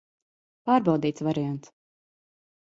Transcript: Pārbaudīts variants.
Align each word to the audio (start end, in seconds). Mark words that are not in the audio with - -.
Pārbaudīts 0.69 1.25
variants. 1.29 1.73